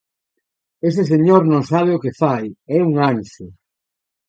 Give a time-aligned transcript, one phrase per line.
[0.89, 3.45] Ese señor non sabe o que fai: é un anxo.